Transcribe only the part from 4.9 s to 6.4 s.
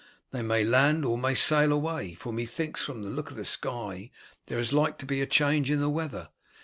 to be a change in the weather.